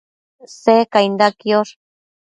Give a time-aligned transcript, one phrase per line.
[0.63, 1.73] Secainda quiosh